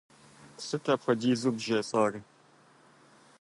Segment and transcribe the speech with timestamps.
[0.65, 2.13] Сыт апхуэдизу бжесӀар?